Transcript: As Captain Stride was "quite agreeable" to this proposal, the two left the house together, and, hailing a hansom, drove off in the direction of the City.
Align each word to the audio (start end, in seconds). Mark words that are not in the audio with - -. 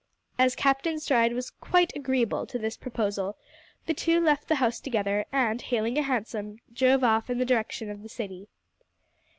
As 0.39 0.55
Captain 0.55 0.99
Stride 0.99 1.33
was 1.33 1.51
"quite 1.51 1.93
agreeable" 1.95 2.47
to 2.47 2.57
this 2.57 2.75
proposal, 2.75 3.37
the 3.85 3.93
two 3.93 4.19
left 4.19 4.47
the 4.47 4.55
house 4.55 4.79
together, 4.79 5.25
and, 5.31 5.61
hailing 5.61 5.95
a 5.99 6.01
hansom, 6.01 6.57
drove 6.73 7.03
off 7.03 7.29
in 7.29 7.37
the 7.37 7.45
direction 7.45 7.87
of 7.91 8.01
the 8.01 8.09
City. 8.09 8.47